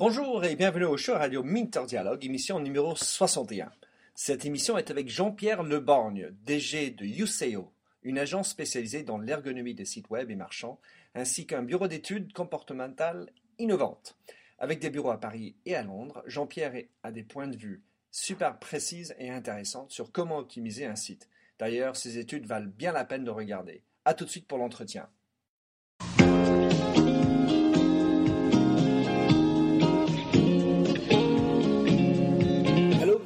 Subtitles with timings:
[0.00, 3.72] Bonjour et bienvenue au show radio Minter Dialogue, émission numéro 61.
[4.14, 7.72] Cette émission est avec Jean-Pierre Leborgne, DG de Useo,
[8.04, 10.78] une agence spécialisée dans l'ergonomie des sites web et marchands,
[11.16, 14.16] ainsi qu'un bureau d'études comportementales innovantes.
[14.60, 18.60] Avec des bureaux à Paris et à Londres, Jean-Pierre a des points de vue super
[18.60, 21.28] précises et intéressantes sur comment optimiser un site.
[21.58, 23.82] D'ailleurs, ces études valent bien la peine de regarder.
[24.04, 25.08] A tout de suite pour l'entretien.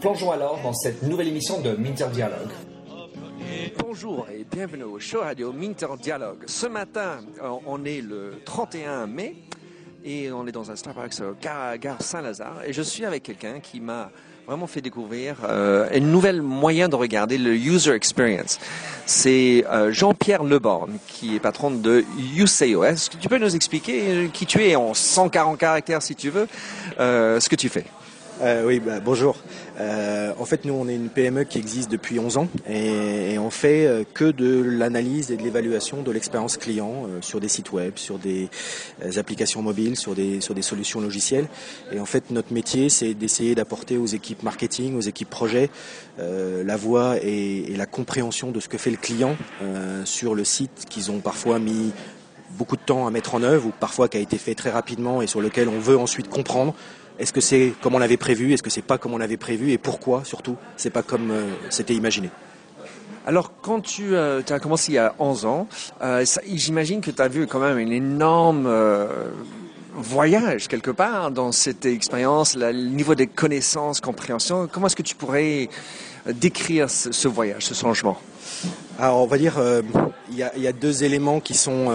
[0.00, 2.50] Plongeons alors dans cette nouvelle émission de Minter Dialogue.
[3.80, 6.44] Bonjour et bienvenue au show radio Minter Dialogue.
[6.46, 9.34] Ce matin, euh, on est le 31 mai
[10.04, 13.80] et on est dans un Starbucks gare, gare Saint-Lazare et je suis avec quelqu'un qui
[13.80, 14.12] m'a
[14.46, 18.60] vraiment fait découvrir euh, une nouvelle moyen de regarder le user experience.
[19.04, 22.04] C'est euh, Jean-Pierre Leborn qui est patron de
[22.36, 22.84] Useo.
[22.84, 26.46] Est-ce que tu peux nous expliquer qui tu es en 140 caractères si tu veux,
[26.98, 27.84] ce que tu fais?
[28.40, 29.36] Euh, oui, bah, bonjour.
[29.80, 33.38] Euh, en fait, nous, on est une PME qui existe depuis 11 ans et, et
[33.38, 37.72] on fait euh, que de l'analyse et de l'évaluation de l'expérience client sur des sites
[37.72, 38.48] web, sur des
[39.16, 41.48] applications mobiles, sur des, sur des solutions logicielles.
[41.92, 45.70] Et en fait, notre métier, c'est d'essayer d'apporter aux équipes marketing, aux équipes projet,
[46.18, 49.36] la voix et, la compréhension de ce que fait le client
[50.04, 51.92] sur le site qu'ils ont parfois mis
[52.50, 55.22] beaucoup de temps à mettre en œuvre ou parfois qui a été fait très rapidement
[55.22, 56.74] et sur lequel on veut ensuite comprendre
[57.18, 58.52] est-ce que c'est comme on l'avait prévu?
[58.52, 59.72] Est-ce que c'est pas comme on l'avait prévu?
[59.72, 62.30] Et pourquoi surtout C'est pas comme euh, c'était imaginé?
[63.26, 65.68] Alors, quand tu euh, as commencé il y a 11 ans,
[66.00, 68.72] euh, j'imagine que tu as vu quand même un énorme
[69.94, 74.68] voyage quelque part dans cette expérience, le niveau des connaissances, compréhension.
[74.70, 75.68] Comment est-ce que tu pourrais
[76.26, 78.18] décrire ce, voyage, ce changement?
[78.98, 79.60] Alors, on va dire,
[80.30, 81.90] il y, y, a deux éléments qui sont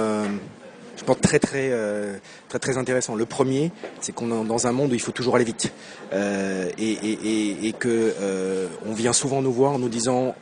[0.97, 2.17] je pense très très euh,
[2.49, 3.15] très très intéressant.
[3.15, 3.71] Le premier,
[4.01, 5.71] c'est qu'on est dans un monde où il faut toujours aller vite
[6.13, 10.35] euh, et, et, et, que euh, on vient souvent nous voir en nous disant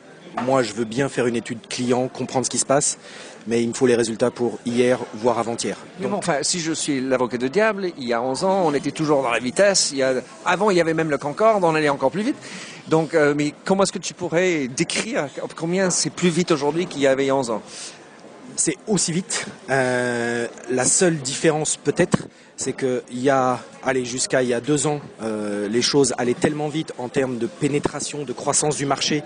[0.46, 2.98] moi je veux bien faire une étude client, comprendre ce qui se passe,
[3.46, 5.76] mais il me faut les résultats pour hier, voire avant-hier.
[6.00, 6.12] Donc...
[6.14, 9.22] enfin, si je suis l'avocat de diable, il y a 11 ans, on était toujours
[9.22, 9.90] dans la vitesse.
[9.92, 10.14] Il y a...
[10.44, 12.36] Avant, il y avait même le Concorde, on allait encore plus vite.
[12.88, 17.00] Donc, euh, mais comment est-ce que tu pourrais décrire combien c'est plus vite aujourd'hui qu'il
[17.00, 17.62] y avait 11 ans?
[18.56, 19.46] C'est aussi vite.
[19.70, 24.86] Euh, la seule différence peut-être, c'est qu'il y a, allez, jusqu'à il y a deux
[24.86, 29.22] ans, euh, les choses allaient tellement vite en termes de pénétration, de croissance du marché,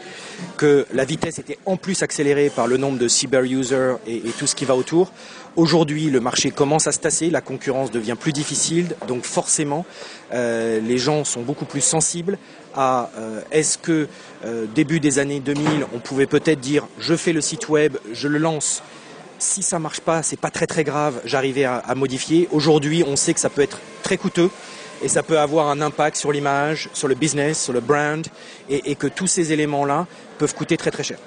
[0.57, 4.55] que la vitesse était en plus accélérée par le nombre de cyber-users et, tout ce
[4.55, 5.13] qui va autour.
[5.57, 9.85] Aujourd'hui, le marché commence à se tasser, la concurrence devient plus difficile, donc forcément,
[10.33, 12.39] euh, les gens sont beaucoup plus sensibles
[12.79, 13.09] à
[13.53, 14.07] est-ce que
[14.75, 18.37] début des années 2000, on pouvait peut-être dire je fais le site web, je le
[18.37, 18.83] lance
[19.39, 22.49] si ça marche pas, c'est pas très très grave, j'arrivais à, à, modifier.
[22.53, 24.51] Aujourd'hui, on sait que ça peut être très coûteux
[25.03, 28.27] et ça peut avoir un impact sur l'image, sur le business, sur le brand,
[28.69, 30.07] et, et que tous ces éléments-là
[30.39, 31.19] peuvent coûter très très cher.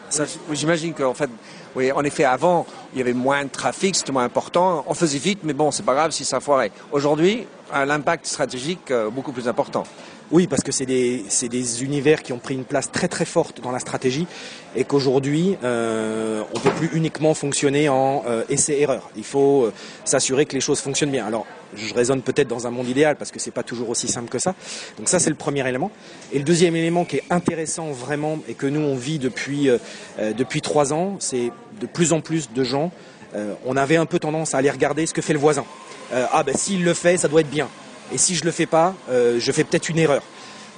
[0.52, 1.30] J'imagine qu'en fait,
[1.75, 5.19] oui, en effet, avant, il y avait moins de trafic, c'était moins important, on faisait
[5.19, 6.72] vite, mais bon, c'est pas grave si ça foirait.
[6.92, 9.84] Aujourd'hui, l'impact stratégique euh, beaucoup plus important.
[10.31, 13.62] Oui, parce que c'est des, des, univers qui ont pris une place très très forte
[13.62, 14.28] dans la stratégie
[14.75, 19.09] et qu'aujourd'hui, euh, on ne peut plus uniquement fonctionner en euh, essai-erreur.
[19.16, 19.73] Il faut euh,
[20.06, 21.25] s'assurer que les choses fonctionnent bien.
[21.25, 24.29] Alors, je raisonne peut-être dans un monde idéal parce que c'est pas toujours aussi simple
[24.29, 24.53] que ça.
[25.00, 25.89] Donc ça, c'est le premier élément.
[26.31, 29.79] Et le deuxième élément qui est intéressant vraiment et que nous, on vit depuis, euh,
[30.38, 31.51] depuis trois ans, c'est
[31.81, 32.91] de plus en plus de gens,
[33.66, 35.63] on avait un peu tendance à aller regarder ce que fait le voisin.
[36.12, 37.69] ah ben s'il le fait, ça doit être bien
[38.14, 40.24] et si je le fais pas, euh, je fais peut-être une erreur.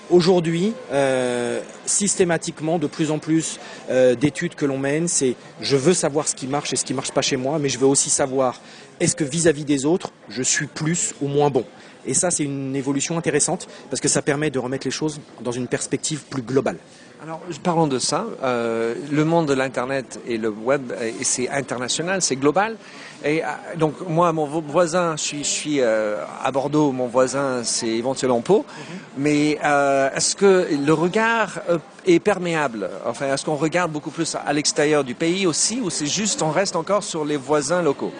[0.10, 3.60] Aujourd'hui, euh, systématiquement, de plus en plus
[3.90, 6.94] euh, d'études que l'on mène, c'est je veux savoir ce qui marche et ce qui
[6.94, 8.60] marche pas chez moi, mais je veux aussi savoir
[9.00, 11.64] est-ce que vis-à-vis des autres, je suis plus ou moins bon.
[12.06, 15.52] Et ça, c'est une évolution intéressante parce que ça permet de remettre les choses dans
[15.52, 16.78] une perspective plus globale.
[17.24, 18.26] Alors, parlons de ça.
[18.42, 20.92] Euh, le monde de l'Internet et le web,
[21.22, 22.78] c'est international, c'est global.
[23.24, 23.48] Et euh,
[23.78, 28.42] donc, moi, mon voisin, je suis, je suis euh, à Bordeaux, mon voisin, c'est éventuellement
[28.42, 28.66] Pau.
[28.66, 28.98] Mhm.
[29.20, 31.78] Mais euh, est-ce que le regard euh,
[32.08, 32.90] est perméable?
[33.06, 36.50] Enfin, est-ce qu'on regarde beaucoup plus à l'extérieur du pays aussi, ou c'est juste, on
[36.50, 38.14] reste encore sur les voisins locaux?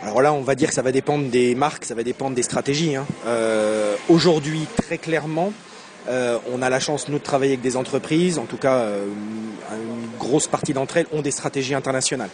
[0.00, 2.44] Alors là, on va dire que ça va dépendre des marques, ça va dépendre des
[2.44, 2.94] stratégies.
[2.94, 3.06] Hein.
[4.08, 5.52] Aujourd'hui, très clairement,
[6.08, 8.86] on a la chance, nous, de travailler avec des entreprises, en tout cas,
[9.72, 12.30] une grosse partie d'entre elles ont des stratégies internationales.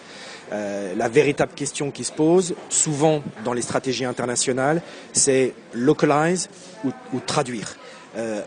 [0.53, 4.83] Euh, la véritable question qui se pose, souvent dans les stratégies internationales,
[5.13, 6.51] c'est localize
[6.85, 7.77] ou, traduire.
[8.17, 8.43] Euh,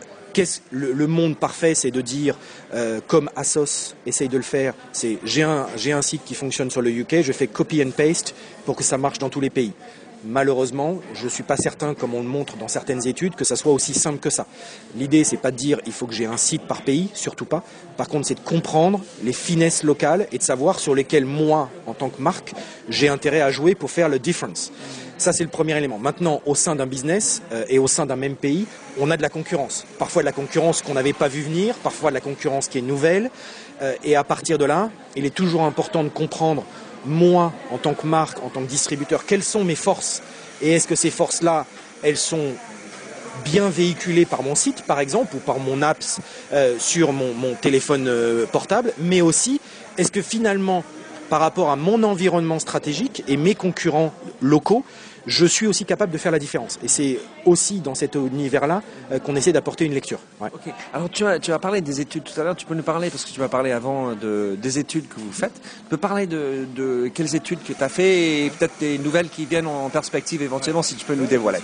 [0.70, 2.36] le, le, monde parfait, c'est de dire,
[2.74, 6.82] euh, comme Asos essaye de le faire, c'est j'ai un, un site qui fonctionne sur
[6.82, 8.34] le UK, je fais copy and paste
[8.66, 9.72] pour que ça marche dans tous les pays.
[10.24, 13.54] Malheureusement, je ne suis pas certain, comme on le montre dans certaines études, que ça
[13.54, 14.46] soit aussi simple que ça.
[14.96, 17.62] L'idée, c'est pas de dire il faut que j'ai un site par pays, surtout pas.
[17.96, 21.94] Par contre, c'est de comprendre les finesses locales et de savoir sur lesquelles moi, en
[21.94, 22.54] tant que marque,
[22.88, 24.72] j'ai intérêt à jouer pour faire le difference.
[25.18, 25.98] Ça, c'est le premier élément.
[25.98, 28.66] Maintenant, au sein d'un business euh, et au sein d'un même pays,
[28.98, 29.86] on a de la concurrence.
[29.98, 32.82] Parfois de la concurrence qu'on n'avait pas vu venir, parfois de la concurrence qui est
[32.82, 33.30] nouvelle.
[33.80, 36.64] Euh, et à partir de là, il est toujours important de comprendre
[37.06, 40.22] moi, en tant que marque, en tant que distributeur, quelles sont mes forces
[40.62, 41.66] et est-ce que ces forces-là,
[42.02, 42.52] elles sont
[43.44, 46.20] bien véhiculées par mon site, par exemple, ou par mon apps
[46.52, 49.60] euh, sur mon, téléphone euh, portable, mais aussi,
[49.98, 50.84] est-ce que finalement,
[51.28, 54.84] par rapport à mon environnement stratégique et mes concurrents locaux,
[55.26, 56.78] je suis aussi capable de faire la différence.
[56.82, 60.20] Et c'est aussi dans cet univers-là euh, qu'on essaie d'apporter une lecture.
[60.92, 63.10] Alors tu as, tu as parlé des études tout à l'heure, tu peux nous parler,
[63.10, 66.26] parce que tu m'as parlé avant de, des études que vous faites, tu peux parler
[66.26, 69.88] de, de quelles études que tu as fait et peut-être des nouvelles qui viennent en
[69.88, 71.58] perspective éventuellement, si tu peux nous dévoiler.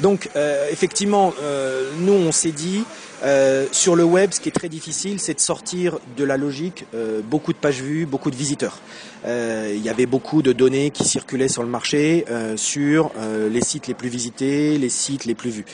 [0.00, 2.84] Donc euh, effectivement, euh, nous on s'est dit
[3.26, 6.84] euh, sur le web, ce qui est très difficile, c'est de sortir de la logique
[7.24, 8.78] beaucoup de pages vues, beaucoup de visiteurs.
[9.26, 12.24] il y avait beaucoup de données qui circulaient sur le marché
[12.56, 13.10] sur
[13.50, 15.64] les sites les plus visités, les sites les plus vus.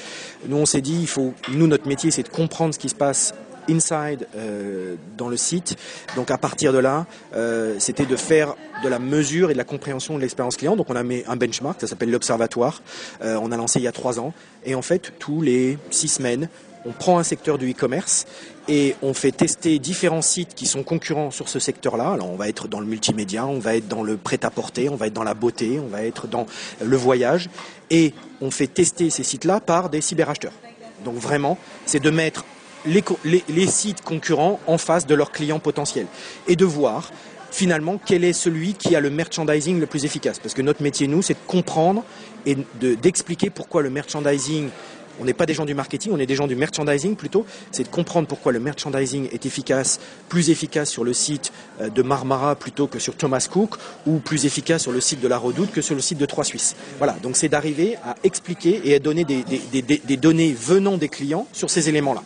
[0.49, 2.95] Nous on s'est dit, il faut, nous notre métier, c'est de comprendre ce qui se
[2.95, 3.35] passe
[3.69, 5.77] inside euh, dans le site.
[6.17, 9.65] Donc à partir de là, euh, c'était de faire de la mesure et de la
[9.65, 10.77] compréhension de l'expérience client.
[10.77, 12.83] Donc on a mis un benchmark, ça s'appelle l'Observatoire.
[13.23, 14.33] Euh, on a lancé il y a trois ans.
[14.65, 16.49] Et en fait, tous les six semaines,
[16.85, 18.27] on prend un secteur du e-commerce
[18.69, 22.13] et on fait tester différents sites qui sont concurrents sur ce secteur-là.
[22.13, 25.07] Alors on va être dans le multimédia, on va être dans le prêt-à-porter, on va
[25.07, 26.47] être dans la beauté, on va être dans
[26.83, 27.49] le voyage
[27.91, 30.53] et on fait tester ces sites-là par des cyberacheteurs.
[31.05, 32.45] Donc vraiment, c'est de mettre
[32.85, 36.07] les, sites concurrents en face de leurs clients potentiels
[36.49, 37.11] et de voir
[37.51, 40.39] finalement quel est celui qui a le merchandising le plus efficace.
[40.39, 42.03] Parce que notre métier, nous, c'est de comprendre
[42.47, 44.71] et d'expliquer pourquoi le merchandising
[45.23, 47.47] on n'est pas des gens du marketing, on est des gens du merchandising plutôt.
[47.71, 52.03] C'est de comprendre pourquoi le merchandising est efficace, plus efficace sur le site euh, de
[52.03, 53.77] Marmara plutôt que sur Thomas Cook,
[54.07, 56.45] ou plus efficace sur le site de la Redoute que sur le site de Trois
[56.45, 56.75] Suisses.
[56.99, 61.71] Voilà, donc c'est d'arriver à expliquer et à donner des données venant des clients sur
[61.71, 62.23] ces éléments-là.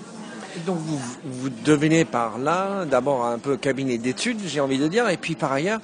[0.65, 5.09] Donc vous, vous devenez par là, d'abord un peu cabinet d'études, j'ai envie de dire,
[5.11, 5.81] et puis par ailleurs,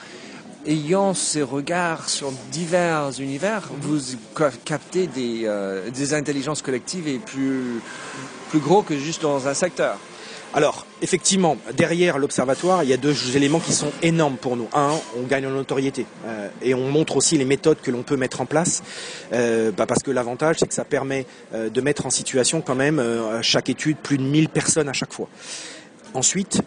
[0.67, 3.99] ayant ces regards sur divers univers, vous
[4.65, 7.81] captez des, euh, des intelligences collectives et plus,
[8.51, 9.99] plus gros que juste dans un secteur.
[10.55, 14.69] Alors, effectivement, derrière l'observatoire, il y a deux éléments qui sont énormes pour nous.
[14.75, 18.19] Un, on gagne en notoriété euh, et on montre aussi les méthodes que l'on peut
[18.19, 18.83] mettre en place,
[19.33, 22.75] euh, bah, parce que l'avantage, c'est que ça permet euh, de mettre en situation quand
[22.75, 25.29] même à chaque étude plus de 1000 personnes à chaque fois.
[26.15, 26.61] Ensuite,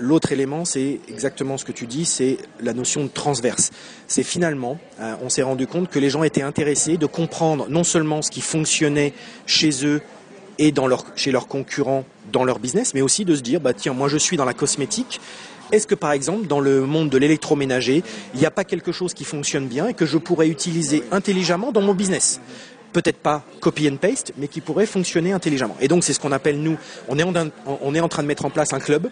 [0.00, 3.70] l'autre élément, c'est exactement ce que tu dis, c'est la notion de transverse.
[4.08, 4.78] C'est finalement,
[5.22, 8.40] on s'est rendu compte que les gens étaient intéressés de comprendre non seulement ce qui
[8.40, 9.14] fonctionnait
[9.46, 10.02] chez eux
[10.58, 13.72] et dans leur, chez leurs concurrents dans leur business, mais aussi de se dire, bah
[13.72, 15.20] tiens, moi je suis dans la cosmétique.
[15.70, 18.02] Est-ce que par exemple, dans le monde de l'électroménager,
[18.34, 21.72] il n'y a pas quelque chose qui fonctionne bien et que je pourrais utiliser intelligemment
[21.72, 22.40] dans mon business?
[22.92, 25.76] Peut-être pas copy and paste, mais qui pourrait fonctionner intelligemment.
[25.80, 26.76] Et donc c'est ce qu'on appelle nous,
[27.08, 29.08] on est, en, train de mettre en place un club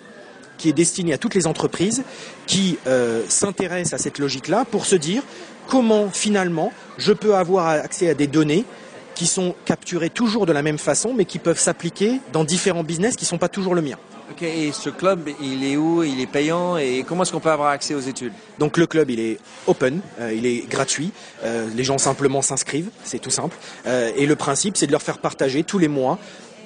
[0.58, 2.02] qui est destiné à toutes les entreprises
[2.46, 5.22] qui euh, s'intéressent à cette logique-là pour se dire
[5.66, 8.66] comment finalement je peux avoir accès à des données
[9.14, 13.16] qui sont capturés toujours de la même façon, mais qui peuvent s'appliquer dans différents business
[13.16, 13.96] qui ne sont pas toujours le mien.
[14.42, 16.02] Et ce club, il est où?
[16.02, 16.76] Il est payant?
[16.76, 18.32] Et comment est-ce qu'on peut avoir accès aux études?
[18.58, 21.12] Donc le club, il est open, euh, il est gratuit.
[21.44, 23.56] Euh, les gens simplement s'inscrivent, c'est tout simple.
[23.86, 26.18] Euh, et le principe, c'est de leur faire partager tous les mois,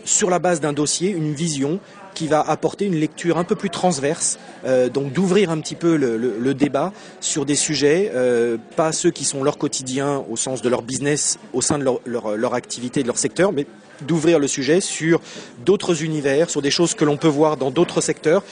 [0.04, 1.80] sur la base d'un dossier, une vision
[2.14, 5.96] qui va apporter une lecture un peu plus transverse, euh, donc d'ouvrir un petit peu
[5.96, 10.68] le, débat sur des sujets, euh, pas ceux qui sont leur quotidien au sens de
[10.68, 12.00] leur business au sein de leur,
[12.36, 13.66] leur, activité, de leur secteur, mais
[14.02, 15.20] d'ouvrir le sujet sur
[15.64, 18.44] d'autres univers, sur des choses que l'on peut voir dans d'autres secteurs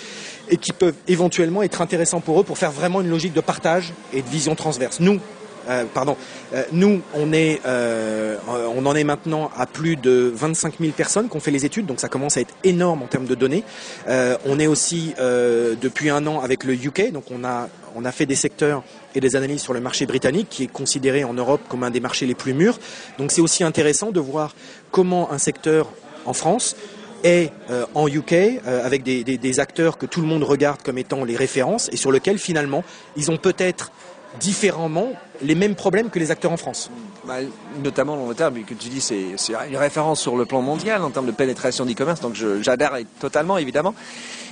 [0.50, 3.92] et qui peuvent éventuellement être intéressants pour eux pour faire vraiment une logique de partage
[4.12, 4.99] et de vision transverse.
[4.99, 5.21] Nous,
[5.69, 6.16] euh, pardon,
[6.54, 11.28] euh, nous, on, est, euh, on en est maintenant à plus de 25 000 personnes
[11.28, 13.64] qui ont fait les études, donc ça commence à être énorme en termes de données.
[14.09, 18.25] on est aussi depuis un an avec le UK, donc on a on a fait
[18.25, 18.83] des secteurs
[19.14, 22.00] et des analyses sur le marché britannique, qui est considéré en Europe comme un des
[22.00, 22.78] marchés les plus mûrs.
[23.19, 24.54] Donc c'est aussi intéressant de voir
[24.90, 25.90] comment un secteur
[26.25, 26.75] en France
[27.23, 27.52] est
[27.95, 31.88] en UK avec des, des, acteurs que tout le monde regarde comme étant les références
[31.92, 32.83] et sur lesquels finalement
[33.16, 33.92] ils ont peut-être
[34.41, 35.09] différemment
[35.43, 36.91] les mêmes problèmes que les acteurs en France.
[37.27, 37.37] Bah,
[37.83, 39.35] notamment l'Angleterre, mais que tu dis, c'est
[39.69, 43.95] une référence sur le plan mondial en termes de pénétration d'e-commerce, donc j'adhère totalement, évidemment.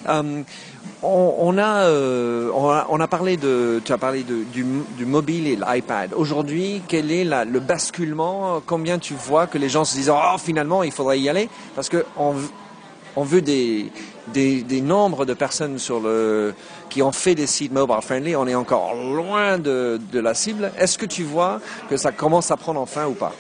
[0.08, 0.42] Euh,
[1.02, 4.64] on, a, euh, on, a, parlé de, tu as parlé de, du,
[4.96, 6.12] du, mobile et l'iPad.
[6.14, 8.62] Aujourd'hui, quel est la, le basculement?
[8.64, 11.48] Combien tu vois que les gens se disent, oh, finalement, il faudrait y aller?
[11.74, 12.34] Parce que on,
[13.16, 13.90] on veut des,
[14.82, 16.54] nombres de personnes sur le,
[16.88, 18.36] qui ont fait des sites mobile friendly.
[18.36, 20.72] On est encore loin de, de la cible.
[20.78, 23.34] Est-ce que tu vois que ça commence à prendre enfin ou pas?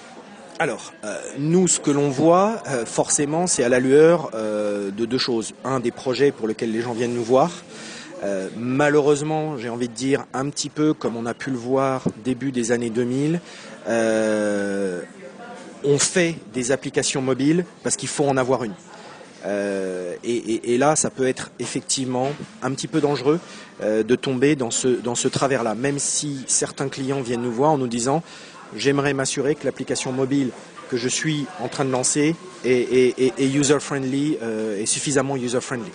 [0.60, 5.06] Alors, euh, nous, ce que l'on voit, euh, forcément, c'est à la lueur euh, de
[5.06, 5.54] deux choses.
[5.64, 7.50] Un, des projets pour lesquels les gens viennent nous voir.
[8.58, 12.52] malheureusement, j'ai envie de dire, un petit peu comme on a pu le voir début
[12.52, 13.40] des années 2000,
[15.82, 18.74] on fait des applications mobiles parce qu'il faut en avoir une.
[19.44, 22.28] Et, et, là, ça peut être effectivement
[22.62, 23.40] un petit peu dangereux
[23.82, 27.78] de tomber dans ce, dans ce travers-là, même si certains clients viennent nous voir en
[27.78, 28.22] nous disant
[28.76, 30.50] j'aimerais m'assurer que l'application mobile
[30.90, 35.90] que je suis en train de lancer est, user-friendly, euh, est suffisamment user-friendly.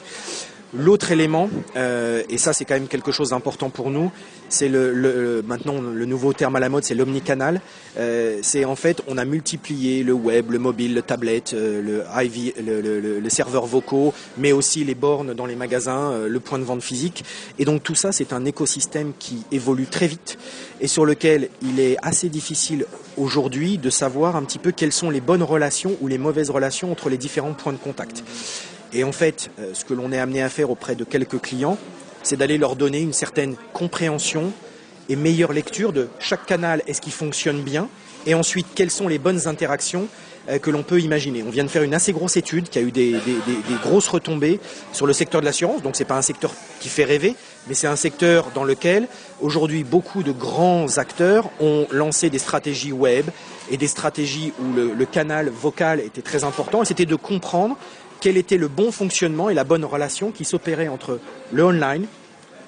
[0.78, 4.12] L'autre élément, euh, et ça c'est quand même quelque chose d'important pour nous,
[4.50, 7.62] c'est le, maintenant le nouveau terme à la mode, c'est l'omnicanal.
[7.98, 12.24] Euh, c'est en fait on a multiplié le web, le mobile, le tablette, euh, le,
[12.24, 17.24] IV, le, vocaux, mais aussi les bornes dans les magasins, le point de vente physique.
[17.58, 20.38] Et donc tout ça c'est un écosystème qui évolue très vite
[20.82, 22.86] et sur lequel il est assez difficile
[23.18, 26.92] aujourd'hui de savoir un petit peu quelles sont les bonnes relations ou les mauvaises relations
[26.92, 28.24] entre les différents points de contact.
[28.96, 31.78] Et en fait, euh, ce que l'on est amené à faire auprès de quelques clients,
[32.24, 34.54] c'est d'aller leur donner une certaine compréhension
[35.10, 37.90] et meilleure lecture de chaque canal, est-ce qu'il fonctionne bien,
[38.26, 40.08] et ensuite quelles sont les bonnes interactions
[40.48, 41.44] euh, que l'on peut imaginer.
[41.44, 43.20] On vient de faire une assez grosse étude qui a eu des,
[43.84, 44.62] grosses retombées
[44.94, 47.36] sur le secteur de l'assurance, donc ce n'est pas un secteur qui fait rêver,
[47.68, 49.10] mais c'est un secteur dans lequel
[49.42, 53.26] aujourd'hui beaucoup de grands acteurs ont lancé des stratégies web
[53.70, 57.78] et des stratégies où le, le canal vocal était très important, et c'était de comprendre
[58.22, 61.20] quel était le bon fonctionnement et la bonne relation qui s'opérait entre
[61.52, 62.06] le online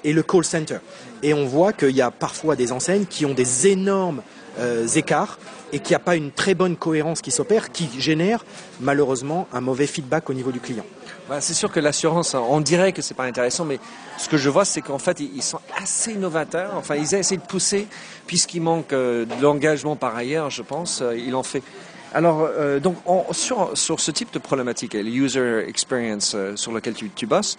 [0.04, 0.78] et le call center.
[1.22, 4.22] Et on voit qu'il y a parfois des enseignes qui ont des énormes
[4.58, 5.38] euh, écarts
[5.72, 8.44] et qu'il n'y a pas une très bonne cohérence qui s'opère, qui génère
[8.80, 10.84] malheureusement un mauvais feedback au niveau du client.
[11.28, 13.78] Bah, c'est sûr que l'assurance, on dirait que c'est pas intéressant, mais
[14.16, 16.72] ce que je vois, c'est qu'en fait, ils sont assez novateurs.
[16.74, 17.86] Enfin, ils essaient de pousser,
[18.26, 21.62] puisqu'il manque euh, de l'engagement par ailleurs, je pense, euh, il en fait
[22.14, 22.96] alors, euh, donc,
[23.32, 27.58] sur, sur, ce type de problématique, le user experience euh, sur lequel tu, tu bosses,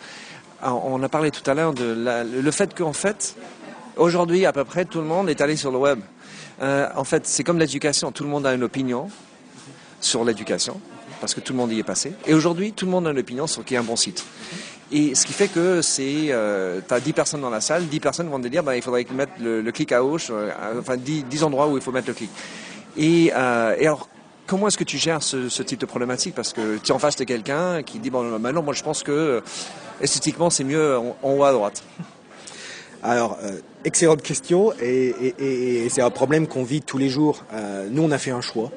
[0.63, 3.35] on a parlé tout à l'heure de le fait qu'en fait,
[3.95, 5.99] aujourd'hui, à peu près tout le monde est allé sur le web.
[6.61, 9.09] Euh, en fait, c'est comme l'éducation, tout le monde a une opinion
[10.01, 10.79] sur l'éducation,
[11.21, 12.13] parce que tout le monde y est passé.
[12.25, 14.25] Et aujourd'hui, tout le monde a une opinion sur qui est un bon site.
[14.91, 17.99] Et ce qui fait que c'est, euh, tu as 10 personnes dans la salle, 10
[17.99, 21.25] personnes vont te dire, bah, il faudrait mettre le, clic à gauche, euh, enfin 10,
[21.25, 22.31] 10, endroits où il faut mettre le clic.
[22.97, 24.09] Et, et alors,
[24.49, 26.33] Comment est-ce que tu gères ce, type de problématique?
[26.33, 29.03] Parce que tu es en face de quelqu'un qui dit bon, maintenant, moi je pense
[29.03, 29.41] que euh,
[30.01, 31.83] esthétiquement c'est mieux en, haut à droite.
[33.03, 37.45] Alors, euh, excellente question, et, c'est un problème qu'on vit tous les jours.
[37.53, 38.71] Euh, nous, on a fait un choix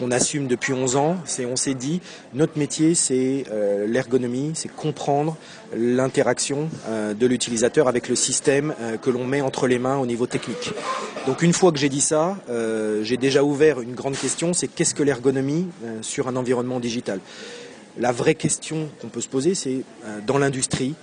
[0.00, 1.16] qu'on assume depuis 11 ans.
[1.26, 2.00] C'est, on s'est dit,
[2.32, 5.36] notre métier, c'est euh, l'ergonomie, c'est comprendre
[5.76, 10.06] l'interaction euh, de l'utilisateur avec le système euh, que l'on met entre les mains au
[10.06, 10.72] niveau technique.
[11.26, 12.38] Donc une fois que j'ai dit ça,
[13.02, 15.66] j'ai déjà ouvert une grande question, c'est qu'est-ce que l'ergonomie
[16.00, 17.20] sur un environnement digital?
[17.98, 19.82] La vraie question qu'on peut se poser, c'est
[20.26, 20.94] dans l'industrie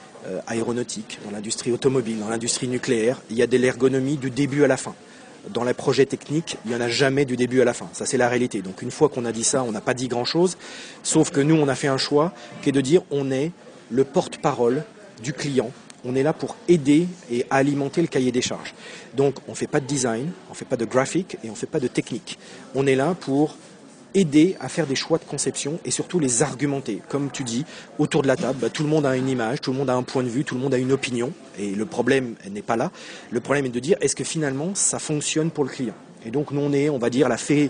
[0.48, 4.68] aéronautique, dans l'industrie automobile, dans l'industrie nucléaire, il y a de l'ergonomie du début à
[4.68, 4.96] la fin
[5.54, 7.88] dans les projets techniques, il n'y en a jamais du début à la fin.
[7.94, 8.62] Ça, c'est la réalité.
[8.62, 10.58] Donc, une fois qu'on a dit ça, on n'a pas dit grand-chose.
[11.04, 13.52] Sauf que nous, on a fait un choix qui est de dire on est
[13.90, 14.84] le porte-parole
[15.24, 15.72] du client.
[16.06, 18.74] On est là pour aider et alimenter le cahier des charges.
[19.16, 21.54] Donc, on ne fait pas de design, on ne fait pas de graphique et on
[21.54, 22.38] ne fait pas de technique.
[22.76, 23.56] On est là pour
[24.18, 27.02] aider à faire des choix de conception et surtout les argumenter.
[27.08, 27.66] Comme tu dis,
[28.00, 29.94] autour de la table, bah, tout le monde a une image, tout le monde a
[29.94, 31.32] un point de vue, tout le monde a une opinion.
[31.60, 32.92] Et le problème n'est pas là.
[33.30, 35.94] Le problème est de dire, est-ce que finalement, ça fonctionne pour le client?
[36.26, 37.70] Et donc, nous, on est, on va dire, la fée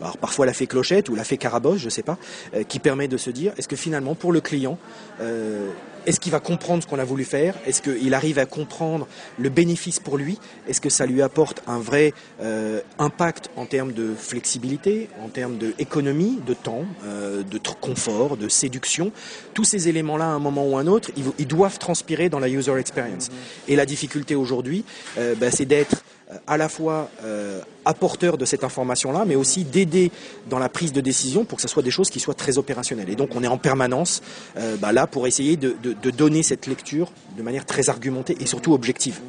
[0.00, 2.18] alors parfois la fée clochette ou la fée carabosse, je ne sais pas,
[2.54, 4.78] euh, qui permet de se dire est-ce que finalement pour le client,
[5.20, 5.70] euh,
[6.06, 7.54] est-ce qu'il va comprendre ce qu'on a voulu faire?
[7.66, 9.06] Est-ce qu'il arrive à comprendre
[9.38, 10.38] le bénéfice pour lui?
[10.66, 15.58] Est-ce que ça lui apporte un vrai euh, impact en termes de flexibilité, en termes
[15.58, 19.12] d'économie, de temps, de confort, de séduction?
[19.52, 22.48] Tous ces éléments-là, à un moment ou à un autre, ils, doivent transpirer dans la
[22.48, 23.28] user experience.
[23.66, 24.84] Et la difficulté aujourd'hui,
[25.16, 26.02] bah, c'est d'être
[26.46, 30.10] à la fois euh, apporteur de cette information-là, mais aussi d'aider
[30.48, 33.08] dans la prise de décision pour que ce soit des choses qui soient très opérationnelles.
[33.08, 34.22] Et donc on est en permanence
[34.56, 35.76] euh, bah, là pour essayer de,
[36.10, 39.20] donner cette lecture de manière très argumentée et surtout objective.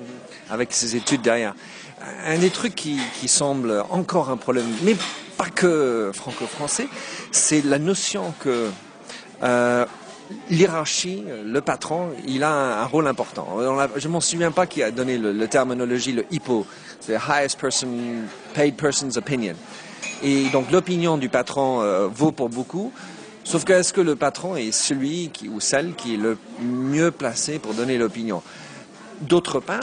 [0.49, 1.53] Avec ces études derrière.
[2.25, 4.95] Un des trucs qui, semble encore un problème, mais
[5.37, 6.87] pas que franco-français,
[7.31, 8.69] c'est la notion que
[9.43, 9.85] euh,
[10.49, 13.57] l'hierarchie, le patron, il a un, rôle important.
[13.95, 16.65] je m'en souviens pas qui a donné le, terminologie, le HIPPO,
[16.99, 17.87] c'est Highest Person,
[18.53, 19.55] Paid Person's Opinion.
[20.21, 22.91] Et donc l'opinion du patron euh, vaut pour beaucoup.
[23.43, 27.09] Sauf que est-ce que le patron est celui qui, ou celle qui est le mieux
[27.09, 28.43] placé pour donner l'opinion?
[29.21, 29.79] D'autre part,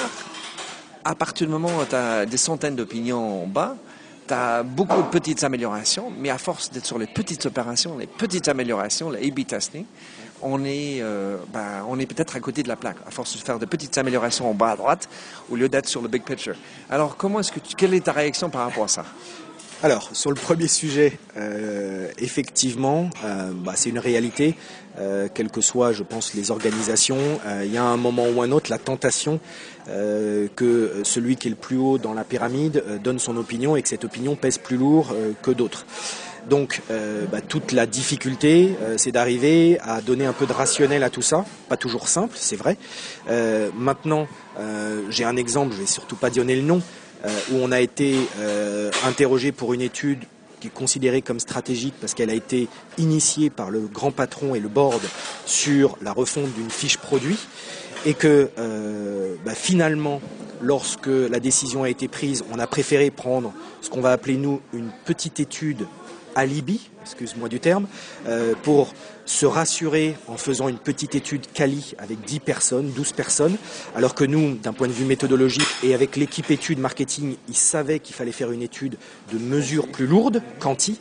[1.05, 3.77] à partir du moment où tu as des centaines d'opinions en bas,
[4.29, 8.07] tu as beaucoup de petites améliorations, mais à force d'être sur les petites opérations, les
[8.07, 9.85] petites améliorations, le A-B testing,
[10.43, 13.59] on est, euh, ben, est peut-être à côté de la plaque, à force de faire
[13.59, 15.09] de petites améliorations en bas à droite,
[15.51, 16.57] au lieu d'être sur le big picture.
[16.91, 19.05] Alors, comment est-ce que quelle est ta réaction par rapport à ça?
[19.83, 24.55] Alors, sur le premier sujet, euh, effectivement, euh, bah, c'est une réalité.
[25.35, 27.19] Quelles que soient, je pense, les organisations,
[27.63, 29.41] il y a un moment ou un autre la tentation
[29.85, 33.91] que celui qui est le plus haut dans la pyramide donne son opinion et que
[33.91, 35.85] cette opinion pèse plus lourd que d'autres.
[36.49, 41.03] Donc euh, bah, toute la difficulté, euh, c'est d'arriver à donner un peu de rationnel
[41.03, 41.45] à tout ça.
[41.69, 42.77] Pas toujours simple, c'est vrai.
[43.29, 44.29] Euh, maintenant,
[45.11, 46.81] j'ai un exemple, je vais surtout pas donner le nom,
[47.53, 48.17] où on a été
[49.05, 50.21] interrogé pour une étude
[50.61, 54.61] qui est considérée comme stratégique parce qu'elle a été initiée par le grand patron et
[54.61, 55.03] le board
[55.45, 57.39] sur la refonte d'une fiche produit
[58.07, 58.49] et que
[59.45, 60.23] bah, finalement,
[60.63, 64.63] lorsque la décision a été prise, on a préféré prendre ce qu'on va appeler nous
[64.73, 65.87] une petite étude
[66.37, 67.87] alibi, excuse-moi du terme,
[68.29, 73.57] euh, pour se rassurer en faisant une petite étude quali avec 10 personnes, 12 personnes,
[73.97, 77.99] alors que nous, d'un point de vue méthodologique et avec l'équipe étude marketing, ils savaient
[77.99, 78.97] qu'il fallait faire une étude
[79.33, 81.01] de mesure plus lourde, quanti,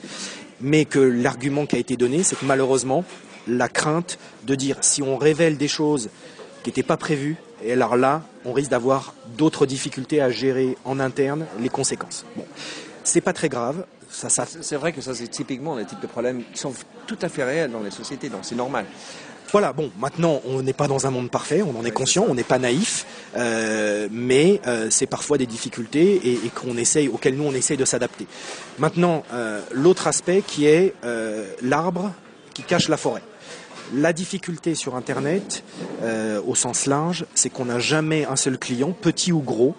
[0.61, 3.03] mais que l'argument qui a été donné, c'est que malheureusement,
[3.47, 6.09] la crainte de dire si on révèle des choses
[6.63, 10.99] qui n'étaient pas prévues, et alors là, on risque d'avoir d'autres difficultés à gérer en
[10.99, 12.25] interne les conséquences.
[12.35, 12.45] Bon,
[13.03, 13.85] c'est pas très grave.
[14.15, 16.73] C'est vrai que ça, c'est typiquement des types de problèmes qui sont
[17.05, 18.85] tout à fait réels dans les sociétés, donc c'est normal.
[19.51, 22.33] Voilà, bon, maintenant, on n'est pas dans un monde parfait, on en est conscient, on
[22.33, 23.05] n'est pas naïf,
[23.37, 27.85] euh, mais euh, c'est parfois des difficultés et, qu'on essaye, auxquelles nous on essaye de
[27.85, 28.27] s'adapter.
[28.79, 30.93] Maintenant, euh, l'autre aspect qui est
[31.61, 32.11] l'arbre
[32.53, 33.21] qui cache la forêt.
[33.93, 35.63] La difficulté sur Internet,
[36.47, 39.75] au sens large, c'est qu'on n'a jamais un seul client, petit ou gros,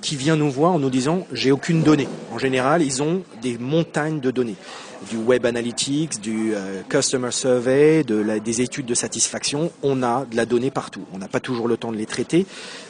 [0.00, 2.08] qui vient nous voir en nous disant j'ai aucune donnée.
[2.32, 4.56] En général, ils ont des montagnes de données,
[5.10, 9.70] du web analytics, du euh, customer survey, de des études de satisfaction.
[9.82, 11.04] On a de la donnée partout.
[11.12, 12.46] On n'a pas toujours le temps de les traiter.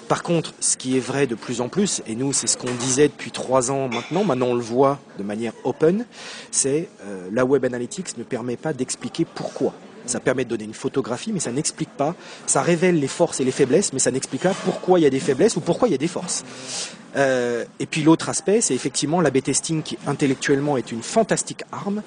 [0.08, 2.72] Par contre, ce qui est vrai de plus en plus, et nous c'est ce qu'on
[2.80, 6.06] disait depuis trois ans maintenant, maintenant on le voit de manière open,
[6.50, 9.74] c'est euh, la web analytics ne permet pas d'expliquer pourquoi
[10.08, 12.14] ça permet de donner une photographie, mais ça n'explique pas.
[12.46, 15.10] Ça révèle les forces et les faiblesses, mais ça n'explique pas pourquoi il y a
[15.10, 16.44] des faiblesses ou pourquoi il y a des forces.
[17.16, 22.02] Euh, et puis l'autre aspect, c'est effectivement l'AB testing qui intellectuellement est une fantastique arme,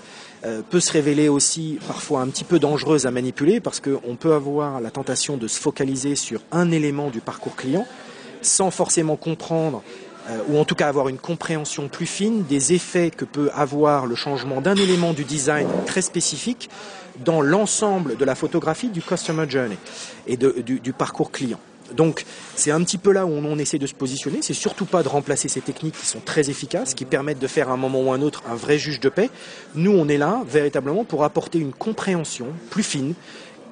[0.46, 4.34] euh, peut se révéler aussi parfois un petit peu dangereuse à manipuler parce qu'on peut
[4.34, 7.86] avoir la tentation de se focaliser sur un élément du parcours client
[8.42, 9.84] sans forcément comprendre
[10.30, 14.06] euh, ou en tout cas avoir une compréhension plus fine des effets que peut avoir
[14.06, 16.70] le changement d'un élément du design très spécifique
[17.19, 19.78] dans l'ensemble de la photographie du customer journey
[20.28, 21.60] et du, parcours client.
[21.95, 24.39] Donc c'est un petit peu là où on, essaie de se positionner.
[24.41, 27.69] C'est surtout pas de remplacer ces techniques qui sont très efficaces, qui permettent de faire
[27.69, 29.30] à un moment ou à un autre un vrai juge de paix.
[29.76, 33.13] Nous, on est là véritablement pour apporter une compréhension plus fine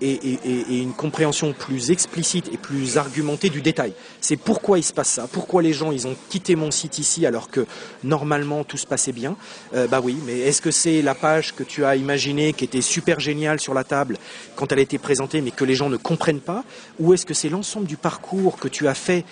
[0.02, 3.94] et, une compréhension plus explicite et plus argumentée du détail.
[4.22, 7.26] C'est pourquoi il se passe ça, pourquoi les gens ils ont quitté mon site ici
[7.26, 7.66] alors que
[8.04, 9.36] normalement tout se passait bien.
[9.74, 12.82] Euh, bah oui, mais est-ce que c'est la page que tu as imaginée qui était
[12.82, 14.18] super géniale sur la table
[14.56, 16.64] quand elle a été présentée mais que les gens ne comprennent pas,
[17.00, 19.26] ou est-ce que c'est l'ensemble du parcours que tu as fait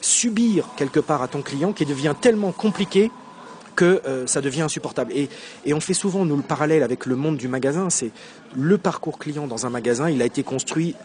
[0.00, 3.10] subir quelque part à ton client qui devient tellement compliqué
[3.78, 5.12] que euh, ça devient insupportable.
[5.14, 5.28] Et,
[5.72, 8.10] on fait souvent, nous, le parallèle avec le monde du magasin, c'est
[8.56, 10.96] le parcours client dans un magasin, il a été construit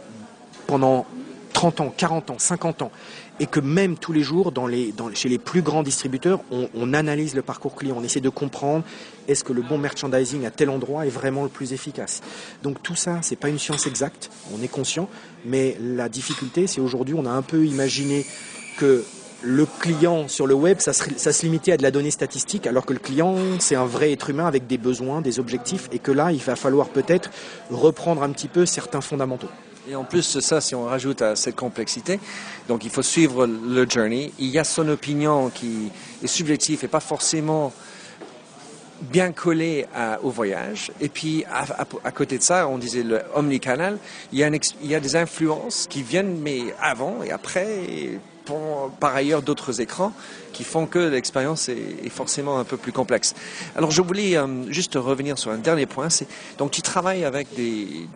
[0.65, 1.05] pendant
[1.53, 2.91] 30 ans, 40 ans, 50 ans,
[3.39, 6.67] et que même tous les jours, dans les, dans, chez les plus grands distributeurs, on,
[6.73, 8.83] on, analyse le parcours client, on essaie de comprendre
[9.27, 12.21] est-ce que le bon merchandising à tel endroit est vraiment le plus efficace?
[12.63, 15.07] Donc tout ça, c'est pas une science exacte, on est conscient,
[15.45, 18.25] mais la difficulté, c'est aujourd'hui, on a un peu imaginé
[18.79, 19.03] que
[19.43, 22.85] le client sur le web, ça se, ça limitait à de la donnée statistique, alors
[22.85, 26.11] que le client, c'est un vrai être humain avec des besoins, des objectifs, et que
[26.11, 27.29] là, il va falloir peut-être
[27.69, 29.49] reprendre un petit peu certains fondamentaux.
[29.89, 32.19] Et en plus de ça, si on rajoute à cette complexité,
[32.69, 34.31] donc il faut suivre le journey.
[34.39, 35.91] Il y a son opinion qui
[36.23, 37.73] est subjective et pas forcément
[39.01, 39.85] bien collée
[40.21, 40.91] au voyage.
[41.01, 43.97] Et puis à, côté de ça, on disait le omnicanal,
[44.31, 48.21] il y, a il y a des influences qui viennent mais avant et après.
[48.99, 50.13] Par ailleurs d'autres écrans
[50.51, 53.33] qui font que l'expérience est, forcément un peu plus complexe.
[53.75, 56.09] Alors je voulais euh, juste revenir sur un dernier point.
[56.59, 58.07] Donc tu travailles avec des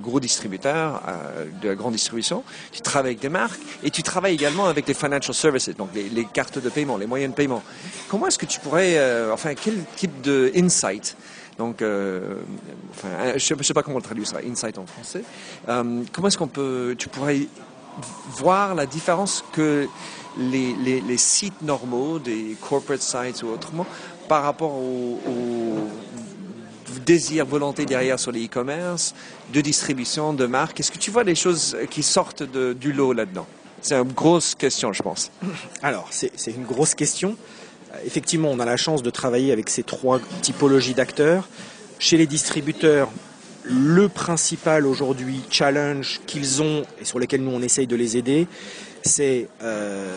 [0.00, 2.42] gros distributeurs euh, de la grande distribution.
[2.72, 6.24] Tu travailles avec des marques et tu travailles également avec des financial services, donc les,
[6.24, 7.62] cartes de paiement, les moyens de paiement.
[8.08, 11.16] Comment est-ce que tu pourrais, euh, enfin quel type de insight
[11.58, 15.24] donc, je ne sais pas comment on traduit ça, insight en français.
[15.66, 17.48] comment est-ce qu'on peut, tu pourrais
[18.36, 19.88] voir la différence que
[20.38, 23.86] les, sites normaux, des corporate sites ou autrement,
[24.28, 25.18] par rapport au,
[27.04, 29.14] désir, volonté derrière sur les e-commerce,
[29.52, 30.80] de distribution, de marque.
[30.80, 33.46] Est-ce que tu vois des choses qui sortent du lot là-dedans?
[33.80, 35.30] C'est une grosse question, je pense.
[35.82, 37.36] Alors, c'est une grosse question.
[38.04, 41.48] Effectivement, on a la chance de travailler avec ces trois typologies d'acteurs.
[41.98, 43.08] Chez les distributeurs,
[43.68, 48.46] le principal aujourd'hui challenge qu'ils ont et sur lesquels nous on essaye de les aider,
[49.02, 50.16] c'est euh,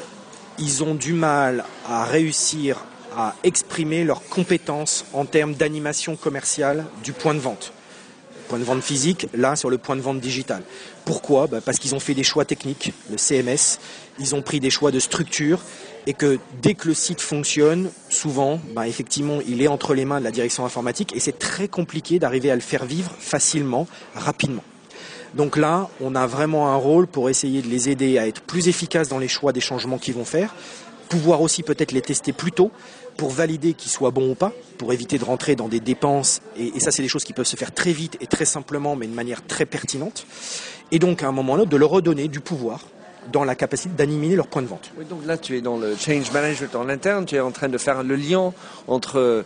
[0.57, 2.85] ils ont du mal à réussir
[3.15, 7.73] à exprimer leurs compétences en termes d'animation commerciale du point de vente.
[8.47, 10.63] Point de vente physique, là sur le point de vente digital.
[11.03, 11.47] Pourquoi?
[11.47, 13.79] Bah, Parce qu'ils ont fait des choix techniques, le CMS,
[14.19, 15.59] ils ont pris des choix de structure
[16.07, 20.19] et que dès que le site fonctionne, souvent, bah, effectivement, il est entre les mains
[20.19, 24.63] de la direction informatique et c'est très compliqué d'arriver à le faire vivre facilement, rapidement.
[25.33, 28.67] Donc là, on a vraiment un rôle pour essayer de les aider à être plus
[28.67, 30.53] efficaces dans les choix des changements qu'ils vont faire,
[31.07, 32.71] pouvoir aussi peut-être les tester plus tôt
[33.17, 36.41] pour valider qu'ils soient bons ou pas, pour éviter de rentrer dans des dépenses.
[36.57, 39.07] Et, ça, c'est des choses qui peuvent se faire très vite et très simplement, mais
[39.07, 40.25] de manière très pertinente.
[40.91, 42.81] Et donc, à un moment ou l'autre, de leur redonner du pouvoir
[43.31, 44.91] dans la capacité d'animer leur point de vente.
[44.97, 47.69] Oui, donc là, tu es dans le change management en interne, tu es en train
[47.69, 48.53] de faire le lien
[48.87, 49.43] entre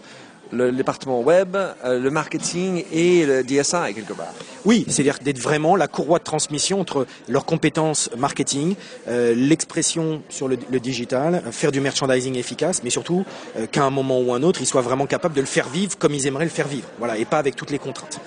[0.51, 4.33] le département web, euh, le marketing et le DSI quelque part.
[4.65, 8.75] Oui, c'est-à-dire d'être vraiment la courroie de transmission entre leurs compétences marketing,
[9.07, 13.25] euh, l'expression sur le, digital, faire du merchandising efficace, mais surtout
[13.57, 15.97] euh, qu'à un moment ou un autre, ils soient vraiment capables de le faire vivre
[15.97, 18.19] comme ils aimeraient le faire vivre, voilà, et pas avec toutes les contraintes.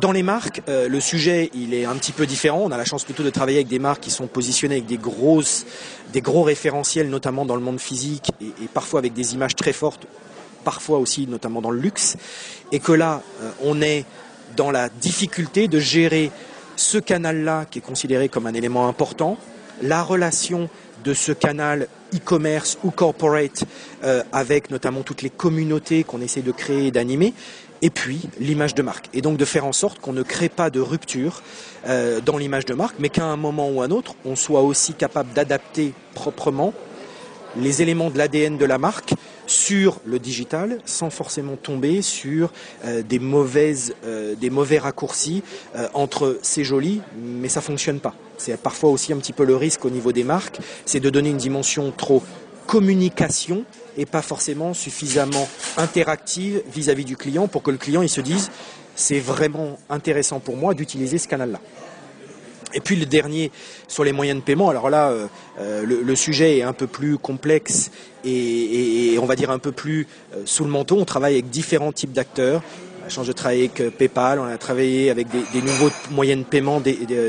[0.00, 2.60] Dans les marques, le sujet il est un petit peu différent.
[2.62, 4.98] On a la chance plutôt de travailler avec des marques qui sont positionnées avec des
[4.98, 5.64] grosses,
[6.12, 9.72] des gros référentiels, notamment dans le monde physique, et, et parfois avec des images très
[9.72, 10.06] fortes
[10.66, 12.16] parfois aussi notamment dans le luxe,
[12.72, 14.04] et que là, euh, on est
[14.56, 16.32] dans la difficulté de gérer
[16.74, 19.38] ce canal-là qui est considéré comme un élément important,
[19.80, 20.68] la relation
[21.04, 23.64] de ce canal e-commerce ou corporate
[24.02, 27.32] euh, avec notamment toutes les communautés qu'on essaie de créer et d'animer,
[27.82, 29.08] et puis l'image de marque.
[29.14, 31.42] Et donc de faire en sorte qu'on ne crée pas de rupture
[31.86, 34.94] euh, dans l'image de marque, mais qu'à un moment ou un autre, on soit aussi
[34.94, 36.72] capable d'adapter proprement
[37.58, 39.14] les éléments de l'ADN de la marque
[39.46, 42.52] sur le digital sans forcément tomber sur
[42.84, 45.42] euh, des mauvaises euh, des mauvais raccourcis
[45.94, 48.14] entre c'est joli mais ça fonctionne pas.
[48.36, 51.30] C'est parfois aussi un petit peu le risque au niveau des marques, c'est de donner
[51.30, 52.22] une dimension trop
[52.66, 53.64] communication
[53.96, 58.20] et pas forcément suffisamment interactive vis-à-vis -vis du client pour que le client il se
[58.20, 58.50] dise
[58.96, 61.60] c'est vraiment intéressant pour moi d'utiliser ce canal-là.
[62.74, 63.52] Et puis le dernier
[63.86, 64.68] sur les moyens de paiement.
[64.68, 65.26] Alors là, euh,
[65.60, 67.90] euh, le, sujet est un peu plus complexe
[68.24, 70.98] et, on va dire un peu plus euh, sous le manteau.
[70.98, 72.62] On travaille avec différents types d'acteurs.
[73.16, 76.82] On a de travailler avec PayPal, on a travaillé avec des, nouveaux moyens de paiement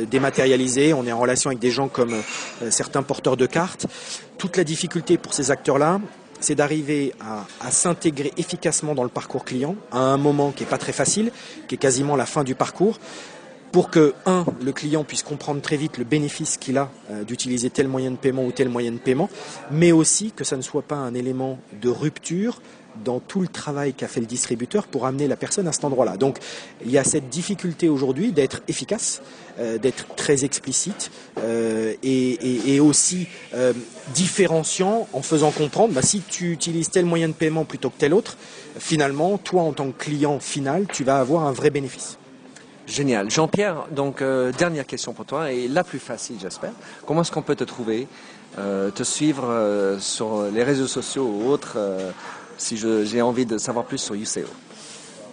[0.10, 0.92] dématérialisés.
[0.94, 2.16] On est en relation avec des gens comme
[2.72, 3.86] certains porteurs de cartes.
[4.40, 6.02] Toute la difficulté pour ces acteurs-là,
[6.40, 10.78] c'est d'arriver à, s'intégrer efficacement dans le parcours client à un moment qui n'est pas
[10.78, 11.32] très facile,
[11.68, 13.00] qui est quasiment la fin du parcours,
[13.72, 17.70] pour que, un, le client puisse comprendre très vite le bénéfice qu'il a euh, d'utiliser
[17.70, 19.30] tel moyen de paiement ou tel moyen de paiement,
[19.72, 22.62] mais aussi que ça ne soit pas un élément de rupture
[23.04, 26.18] dans tout le travail qu'a fait le distributeur pour amener la personne à cet endroit-là.
[26.18, 26.40] Donc
[26.86, 29.22] il y a cette difficulté aujourd'hui d'être efficace,
[29.60, 33.28] euh, d'être très explicite euh, et, aussi
[34.14, 38.14] différenciant en faisant comprendre, bah, si tu utilises tel moyen de paiement plutôt que tel
[38.14, 38.38] autre,
[38.78, 42.18] finalement, toi en tant que client final, tu vas avoir un vrai bénéfice.
[42.88, 43.30] Génial.
[43.30, 46.72] Jean-Pierre, donc euh, dernière question pour toi et la plus facile j'espère.
[47.06, 48.08] Comment est-ce qu'on peut te trouver,
[48.58, 51.78] euh, te suivre euh, sur les réseaux sociaux ou autres
[52.58, 54.50] si j'ai envie de savoir plus sur UCO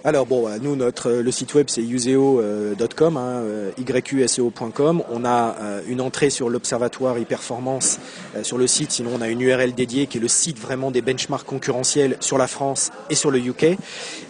[0.07, 3.43] alors bon, nous notre le site web c'est useo.com, hein,
[3.79, 5.03] yuseo.com.
[5.11, 5.57] On a
[5.89, 7.99] une entrée sur l'observatoire e-performance
[8.43, 8.93] sur le site.
[8.93, 12.37] Sinon, on a une URL dédiée qui est le site vraiment des benchmarks concurrentiels sur
[12.37, 13.79] la France et sur le UK.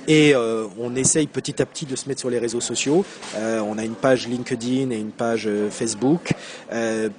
[0.07, 3.05] Et euh, on essaye petit à petit de se mettre sur les réseaux sociaux.
[3.37, 6.35] Euh, on a une page LinkedIn et une page euh, Facebook.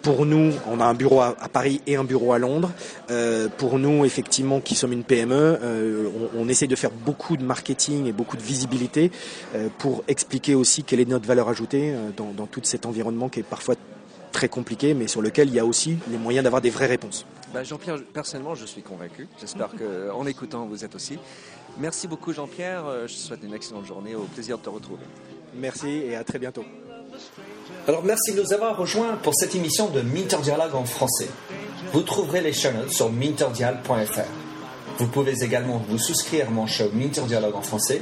[0.02, 2.72] pour nous, on a un bureau à, Paris et un bureau à Londres.
[3.58, 5.60] pour nous, effectivement, qui sommes une PME,
[6.36, 9.12] on, on, essaye de faire beaucoup de marketing et beaucoup de visibilité
[9.78, 13.44] pour expliquer aussi quelle est notre valeur ajoutée dans, dans tout cet environnement qui est
[13.44, 13.76] parfois
[14.36, 17.26] très compliqué, mais sur lequel il y a aussi les moyens d'avoir des vraies réponses.
[17.54, 19.30] Bah, Jean-Pierre, personnellement, je suis convaincu.
[19.40, 21.18] J'espère qu'en écoutant, vous êtes aussi.
[21.78, 25.04] Merci beaucoup Jean-Pierre, euh, je te souhaite une excellente journée, au plaisir de te retrouver.
[25.56, 26.66] Merci et à très bientôt.
[27.88, 31.30] Alors merci de nous avoir rejoints pour cette émission de Minter Dialogue en français.
[31.94, 34.22] Vous trouverez les chaînes sur minterdial.fr.
[34.98, 38.02] Vous pouvez également vous souscrire à mon show Minter Dialogue en français